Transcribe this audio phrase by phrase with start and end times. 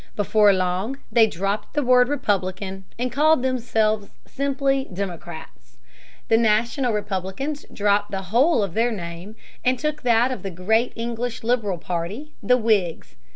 [0.15, 5.77] Before long they dropped the word "Republican" and called themselves simply Democrats.
[6.27, 10.91] The National Republicans dropped the whole of their name and took that of the great
[10.95, 13.15] English liberal party the Whigs.